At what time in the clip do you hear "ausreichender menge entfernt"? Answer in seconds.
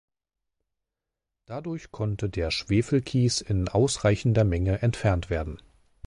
3.69-5.29